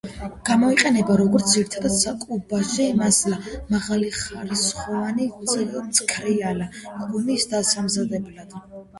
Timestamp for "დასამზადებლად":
7.53-8.57